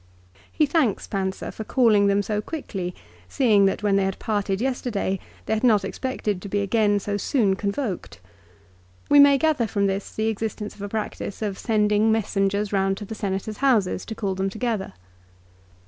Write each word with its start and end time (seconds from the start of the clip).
He 0.51 0.65
thanks 0.65 1.05
Pansa 1.05 1.51
for 1.51 1.63
calling 1.63 2.07
them 2.07 2.23
so 2.23 2.41
quickly, 2.41 2.95
seeing 3.29 3.67
that 3.67 3.83
when 3.83 3.97
they 3.97 4.03
had 4.03 4.17
parted 4.17 4.59
yesterday 4.59 5.19
they 5.45 5.53
had 5.53 5.63
not 5.63 5.85
expected 5.85 6.41
to 6.41 6.49
be 6.49 6.61
again 6.61 6.99
so 6.99 7.17
soon 7.17 7.55
convoked. 7.55 8.19
We 9.11 9.19
may 9.19 9.37
gather 9.37 9.67
from 9.67 9.85
this 9.85 10.11
the 10.15 10.25
existence 10.25 10.73
of 10.73 10.81
a 10.81 10.89
practice 10.89 11.43
of 11.43 11.59
sending 11.59 12.11
messengers 12.11 12.73
round 12.73 12.97
to 12.97 13.05
the 13.05 13.13
Senators' 13.13 13.57
houses 13.57 14.03
to 14.07 14.15
call 14.15 14.33
them 14.33 14.49
together. 14.49 14.93